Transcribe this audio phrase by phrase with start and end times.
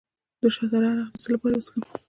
[0.41, 1.81] د شاه تره عرق د څه لپاره وڅښم؟